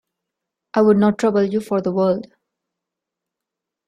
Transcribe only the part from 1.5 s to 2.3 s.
for the world.